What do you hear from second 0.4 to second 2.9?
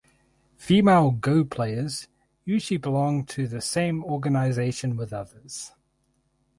Female Go players usually